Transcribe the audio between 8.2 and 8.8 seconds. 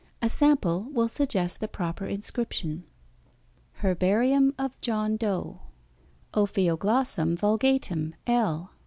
L.